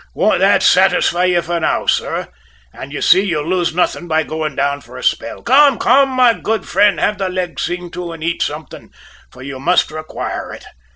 "Won't 0.15 0.39
that 0.39 0.63
satisfy 0.63 1.25
you 1.25 1.43
now, 1.59 1.85
sir, 1.85 2.27
and 2.73 2.91
you 2.91 3.03
see 3.03 3.21
you'll 3.21 3.47
lose 3.47 3.75
nothing 3.75 4.07
by 4.07 4.23
going 4.23 4.55
below 4.55 4.81
for 4.81 4.97
a 4.97 5.03
spell? 5.03 5.43
Come, 5.43 5.77
come, 5.77 6.09
my 6.09 6.33
good 6.33 6.67
friend, 6.67 6.99
have 6.99 7.19
the 7.19 7.29
leg 7.29 7.59
seen 7.59 7.91
to 7.91 8.11
and 8.11 8.23
eat 8.23 8.41
something, 8.41 8.89
for 9.31 9.43
you 9.43 9.59
must 9.59 9.91
require 9.91 10.51
it. 10.53 10.65